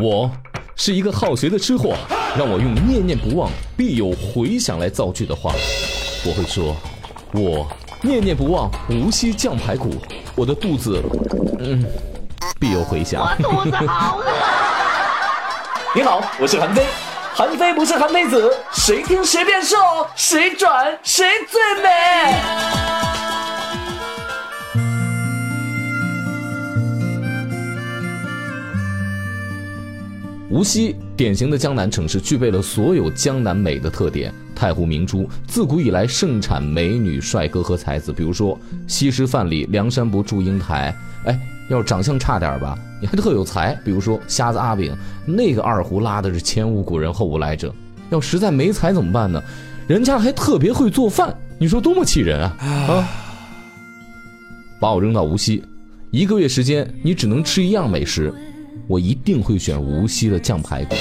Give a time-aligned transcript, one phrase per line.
[0.00, 0.30] 我
[0.76, 1.92] 是一个好学的吃货，
[2.38, 5.50] 让我用念念不忘必有回响来造句的话，
[6.24, 6.76] 我会说：
[7.32, 7.66] 我
[8.00, 9.96] 念念不忘无锡酱排骨，
[10.36, 11.02] 我的肚子，
[11.58, 11.84] 嗯，
[12.60, 13.36] 必有回响。
[13.40, 14.24] 我肚子好饿。
[15.96, 16.86] 你好，我是韩非，
[17.34, 19.76] 韩非不是韩非子，谁听谁变瘦，
[20.14, 23.07] 谁转谁最美。
[30.50, 34.32] 无锡典型的江南城市，具备了所有江南美的特点。
[34.54, 40.94] 太湖明珠自古以来盛产美女、帅哥和才子，比如说西施范蠡、梁山伯祝英台。
[41.26, 41.38] 哎，
[41.68, 47.72] 要是长相差点吧，你还特有才，比如说瞎子阿炳，那个二胡拉的是前无古人后无来者。
[48.10, 49.40] 要实在没才怎么办呢？
[49.86, 52.56] 人家还特别会做饭，你说多么气人啊！
[52.60, 53.08] 啊，
[54.80, 55.62] 把我扔到无锡，
[56.10, 58.32] 一个月时间你只能吃一样美食。
[58.88, 60.96] 我一定会选无锡的酱排骨。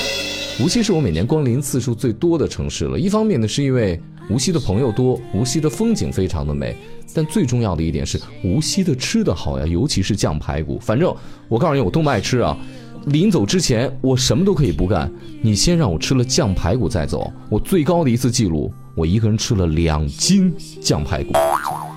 [0.60, 3.00] 无锡是我每年光临次数最多的城市了。
[3.00, 6.76] 一方面呢，是因为无锡的朋友多，无锡的风景非常的美。
[7.14, 10.78] 但最重要的一点是，无锡的吃的好呀，尤其是酱排骨。
[10.80, 11.16] 反正
[11.48, 12.58] 我告诉你，我多么爱吃啊！
[13.06, 15.10] 临走之前，我什么都可以不干，
[15.42, 17.32] 你先让我吃了酱排骨再走。
[17.50, 21.32] 我最高的一次记录，我一个人吃了两斤酱排骨。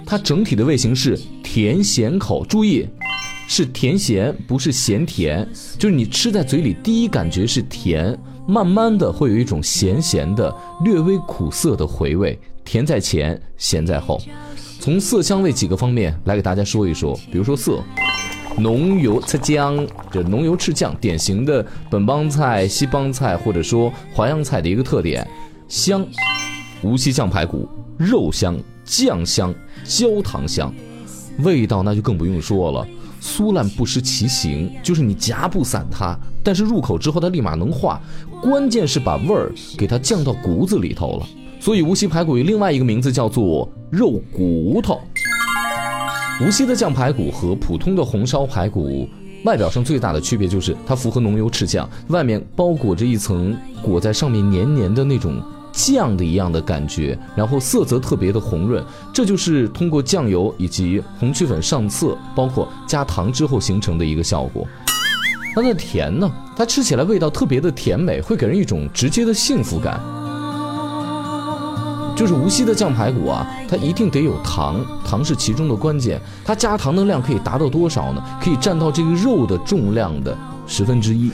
[0.07, 2.87] 它整体的味型是甜咸口，注意。
[3.53, 5.45] 是甜咸，不是咸甜，
[5.77, 14.23] 就是你吃在嘴里，第一感觉是甜，慢慢的会有一种咸咸的、略微苦涩的回味，甜在前，咸在后。
[14.79, 17.83] 从色香味几个方面来给大家说一说，比如说色，
[18.57, 25.27] 浓油赤酱，这浓油赤酱，典型的本帮菜、西帮菜或者说淮扬菜的一个特点。
[25.67, 26.07] 香，
[26.83, 30.73] 无锡酱排骨，肉香、酱香、焦糖香，
[31.41, 32.87] 味道那就更不用说了。
[33.21, 38.01] 酥烂不失其形，就是你夹不散它，但是入口之后它立马能化。
[38.43, 41.27] 关键是把味儿给它降到骨子里头了。
[41.61, 44.99] 所以无锡排骨有另外一个名字叫做肉骨头。
[46.41, 49.07] 无锡的酱排骨和普通的红烧排骨
[49.45, 55.43] 外表上最大的区别就是它符合浓油赤酱，外面包裹着一层裹在上面黏黏的那种。
[55.73, 64.67] 酱的一样的感觉，然后色泽特别的红润，这就是通过酱油以及红曲粉上色，包括加糖之后形成的一个效果。
[65.55, 70.01] 它的甜呢，它吃起来味道特别的甜美，会给人一种直接的幸福感。
[72.17, 76.21] 就是无锡的酱排骨啊，它一定得有糖，糖是其中的关键。
[76.45, 78.23] 它加糖的量可以达到多少呢？
[78.43, 81.31] 可以占到这个肉的重量的十分之一。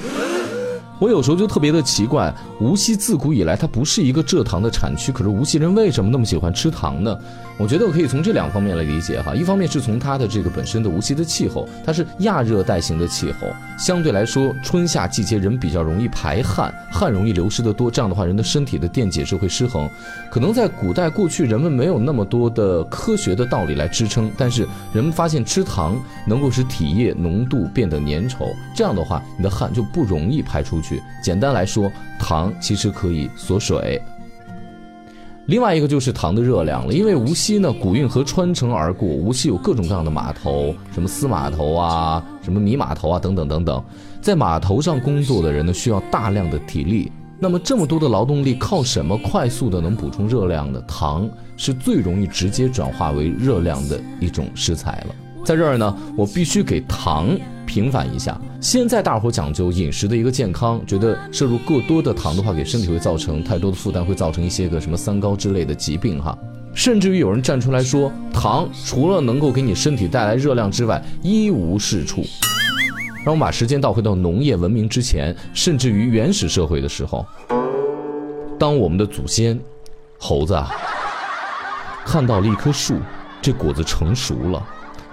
[0.99, 7.19] 我有时候就特别的奇怪，无锡自古以来它不是一个蔗糖的产区，可是无锡人为什么那么喜欢吃糖呢？
[7.59, 19.89] 我觉得我可以从这两方面来理解哈，一方面是从它的这个本身的无锡的气候，它是亚热带型的气候，相对来说春夏季节人比较容易排汗，汗容易流失的多，这样的话人的身体的电解质会失衡。
[20.31, 31.03] 可能在古代过去人们没有那么多的科学的道理来支撑，但是人们发现吃糖能够使体液浓度变得粘稠，这样的话你的汗就不容易排出去。
[31.23, 34.03] 简单来说，糖其实可以锁水。
[35.47, 43.85] 另外一个就是糖的热量了，因为无锡呢，古运河穿城而过，无锡有各种各样的码头，什么司码头啊，什么米码头啊，等等等等，
[44.21, 47.13] 在码头上工作的人呢，需要大量的体力。
[47.39, 50.83] 那么这么多的劳动力，靠什么快速的能补充热量呢？
[50.89, 55.15] 糖是最容易直接转化为热量的一种食材了。
[55.47, 57.29] 在这儿呢，我必须给糖
[57.65, 58.37] 平反一下。
[58.61, 66.37] 现在大伙讲究饮食的一个健康，觉得摄入过多的糖的话，给身体会造成太多的负担，会造成一些个什么三高之类的疾病哈。
[66.75, 72.25] 甚至于有人站出来说，糖除了能够给你身体带来热量之外，一无是处。
[73.25, 77.25] 让我们把时间倒回到农业文明之前，甚至于原始社会的时候，
[78.59, 79.57] 当我们的祖先
[80.19, 80.73] 猴子啊
[82.05, 82.97] 看到了一棵树，
[83.41, 84.61] 这果子成熟了。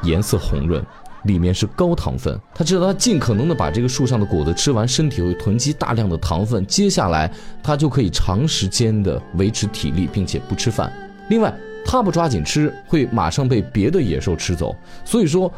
[0.04, 0.84] 颜色红润，
[1.24, 2.40] 里面是高糖分。
[2.54, 10.92] 他知道他尽可能的把这个树上的果子吃完，身体会囤积大量的糖分，接下来他就可以长时间的维持体力，并且不吃饭。
[11.30, 11.54] 另外，
[11.86, 14.76] 他不抓紧吃，会马上被别的野兽吃走。
[15.04, 15.52] 所以说，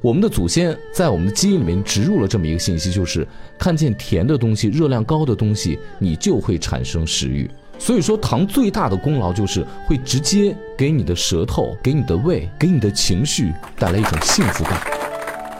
[0.00, 3.26] 我们的祖先在我们的基因里面植入了这么一个信息，就是
[3.58, 7.48] 看见甜的东西、热量高的东西，你就会产生食欲。
[7.84, 15.01] 所以说，糖最大的功劳就是会直接给你的舌头、给你的胃、给你的情绪带来一种幸福感。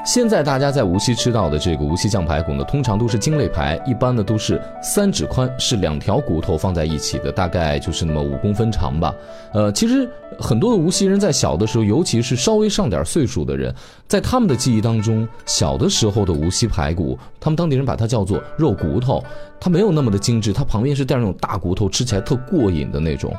[0.05, 9.15] 现在大家在无锡吃到的这个无锡酱排骨呢，通常都是精肋排，一般呢都是三指宽，是两条骨头放在一起的，大概就是那么五公分长吧。
[9.53, 10.09] 呃，其实
[10.41, 13.73] 很多的无锡人在小的时候，尤其是稍微上点岁数的人，
[14.09, 19.23] 在他们的记忆当中，小的时候的无锡排骨，他们当地人把它叫做肉骨头，
[19.61, 23.33] 它没有那么的精致，它旁边是带那种大骨头，吃起来特过瘾的那种。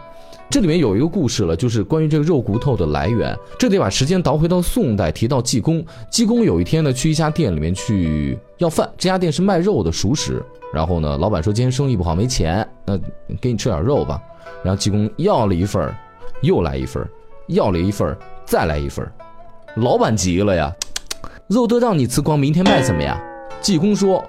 [0.49, 3.35] 这里面有一个故事了，就是关于这个肉骨头的来源。
[3.57, 5.83] 这得把时间倒回到宋代，提到济公。
[6.11, 10.43] 济公有一天呢，去一家店里面去要饭，这家店是卖肉的熟食。
[10.71, 12.97] 然后呢，老板说今天生意不好，没钱，那
[13.41, 14.21] 给你吃点肉吧。
[14.63, 15.91] 然后济公要了一份
[16.41, 17.03] 又来一份
[17.47, 19.05] 要了一份再来一份
[19.75, 20.71] 老板急了呀，
[21.47, 23.19] 肉都让你吃光，明天卖什么呀？
[23.59, 24.23] 济公说。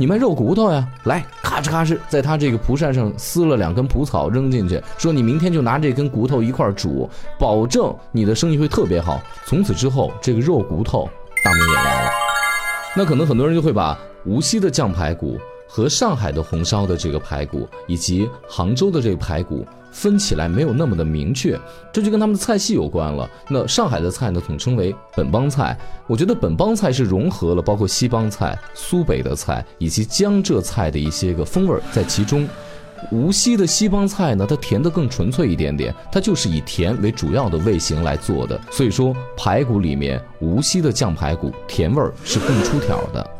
[0.00, 0.88] 你卖肉骨头呀？
[1.04, 7.06] 来，咔哧咔哧，在他这个蒲扇上撕了两根蒲草扔进去，说你明天就拿这根骨头一块煮，
[7.38, 9.20] 保证你的生意会特别好。
[9.44, 11.06] 从此之后，这个肉骨头
[11.44, 12.10] 大名远扬了。
[12.96, 15.38] 那可能很多人就会把无锡的酱排骨
[15.68, 19.66] 和上海的红烧的这个排骨，以及杭州的这个排骨。
[19.90, 21.58] 分起来没有那么的明确，
[21.92, 23.28] 这就跟他们的菜系有关了。
[23.48, 25.78] 那上海的菜呢，统称为本帮菜。
[26.06, 32.48] 我觉得本帮菜是融合了包括西帮菜、苏北的菜以及江浙菜的一些个风味在其中。
[33.10, 38.60] 无锡的西帮菜呢，它甜的更纯粹一点点，它就是以甜为主要的味型来做的。
[38.70, 43.30] 所以说，排骨里面无锡的酱排骨甜味儿是更出挑的。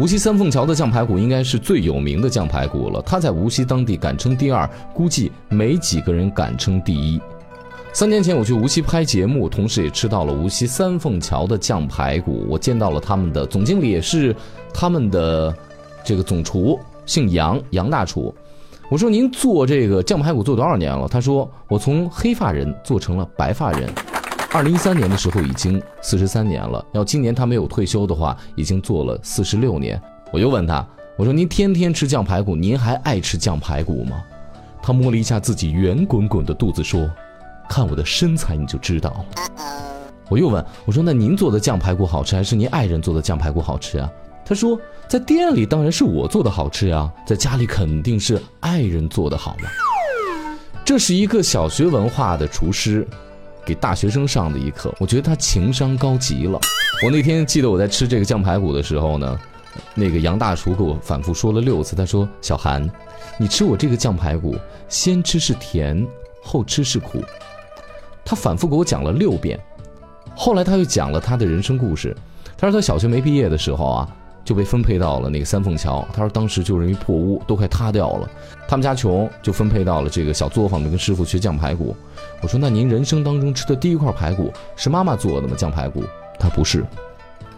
[0.00, 7.20] 无锡三凤桥的酱排骨应该是最有名的酱排骨了，它在无锡当地敢称第二，估计没几个人敢称第一。
[7.92, 14.34] 三年前我去无锡拍节目，同时也吃到了无锡三凤桥的酱排骨，我见到了他们的总经理，也是
[14.72, 15.54] 他们的
[16.02, 18.34] 这个总厨，姓杨，杨大厨。
[18.88, 21.06] 我说您做这个酱排骨做多少年了？
[21.08, 23.86] 他说我从黑发人做成了白发人。
[24.52, 30.00] 二零一三年的时候已经四十三年了，要今年他没有退休的话，已经做了四十六年。
[30.32, 30.84] 我又问他，
[31.16, 34.20] 我说您天天吃酱排骨，您还爱吃酱排骨吗？
[34.82, 37.08] 他摸了一下自己圆滚滚的肚子，说
[37.70, 39.24] ：“看我的身材你就知道了。
[40.28, 44.10] ”我又问，我说那您做的酱排骨好吃，还是您爱人做的酱排骨好吃啊？
[44.44, 44.76] 他说，
[45.06, 49.68] 在店里当然是我做的好吃呀，在家里肯定是爱人做的好嘛。
[50.84, 53.06] 这是一个小学文化的厨师。
[53.64, 56.58] 给大学生上的一课，我觉得他情商高极了。
[57.04, 59.40] 我那天记得我在吃这个酱排骨的时候呢，
[59.94, 62.88] 那个杨大厨给我反复说了六次，他说：“小韩，
[63.38, 64.56] 你吃我这个酱排骨，
[64.88, 66.06] 先吃是甜，
[66.42, 67.22] 后吃是苦。”
[68.24, 69.58] 他反复给我讲了六遍。
[70.36, 72.16] 后来他又讲了他的人生故事。
[72.56, 74.16] 他说他小学没毕业的时候啊。
[74.44, 76.06] 就被分配到了那个三凤桥。
[76.12, 78.28] 他说当时就认为破屋都快塌掉了，
[78.68, 81.94] 他们家穷，就分配到了这个小作坊里跟师傅学酱排骨。
[82.42, 85.54] 我说那您人生当中吃的第一块排骨是妈妈做的吗？
[85.56, 86.04] 酱排骨？
[86.38, 86.84] 他不是，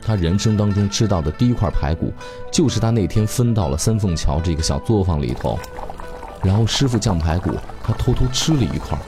[0.05, 2.12] 他人生当中吃到的第一块排骨
[2.50, 5.58] 就是他那天分到了三凤桥这个小作坊里头，
[6.43, 7.52] 然后师傅酱排骨，
[7.82, 8.99] 他偷偷吃了一块，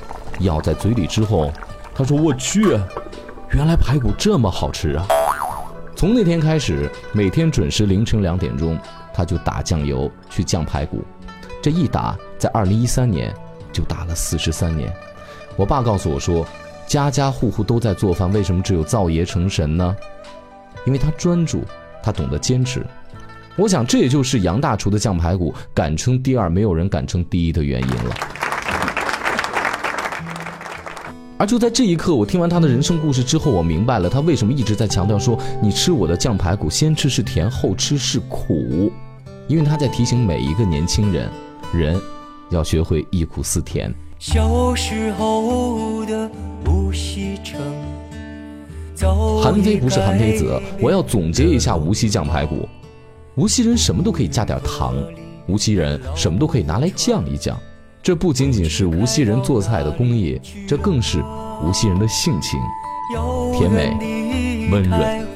[0.40, 1.52] 咬在嘴里之后，
[1.92, 2.78] 他说我去，
[3.50, 5.04] 原来排骨这么好吃啊！
[6.04, 8.78] 从那天开始，每天准时凌晨两点钟，
[9.14, 11.02] 他就打酱油去酱排骨。
[11.62, 13.34] 这一打，在二零一三年
[13.72, 14.94] 就打了四十三年。
[15.56, 16.46] 我爸告诉我说，
[16.86, 19.96] 家家户户都在做饭，为什么只有灶爷成神呢？
[20.84, 21.64] 因为他专注，
[22.02, 22.86] 他懂得坚持。
[23.56, 28.14] 我想，这也就是杨大厨的酱排骨敢称第二，没有人敢称第一的原因了。
[31.36, 38.92] 而就在这一刻，我听完他的人生故事之后，我明白了他为什么一直在强调说：“你吃我的酱排骨，先吃是甜，后吃是苦。”
[39.48, 41.28] 因为他在提醒每一个年轻人，
[41.74, 42.00] 人
[42.50, 43.92] 要学会忆苦思甜。
[44.18, 46.30] 小时候的
[46.66, 47.60] 无锡城，
[49.42, 52.66] 韩非不是韩非子，我要总结一下无锡酱排骨：
[53.34, 54.94] 无锡人什么都可以加点糖，
[55.48, 57.58] 无锡人什么都可以拿来酱一酱。
[58.04, 61.20] 这不仅仅是无锡人做菜的工艺，这更是
[61.66, 62.60] 无锡人的性情，
[63.58, 65.26] 甜美温润。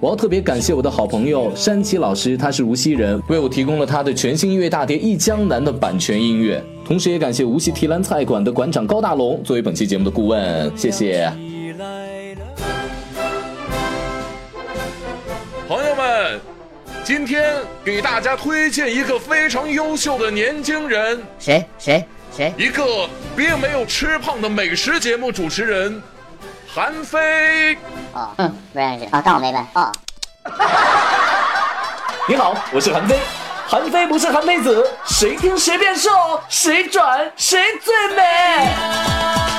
[0.00, 6.64] 我要特别感谢我的好朋友山崎老师，他是无锡人，为我提供了他的全新音乐大碟《忆江南》的版权音乐。
[6.82, 11.30] 同时也感谢无锡提篮菜馆的馆长高大龙作为本期节目的顾问，谢谢。
[17.10, 22.54] 今天给大家推荐一个非常优秀的年轻人，谁谁谁？
[22.56, 26.00] 一个并没有吃胖的美食节目主持人，
[26.72, 27.74] 韩非。
[28.12, 29.66] 哦，嗯，不认识啊，当我没问。
[29.74, 29.92] 哦。
[32.28, 33.18] 你好，我是韩非。
[33.66, 36.10] 韩非不是韩非子，谁听谁变瘦，
[36.48, 39.49] 谁转谁最美。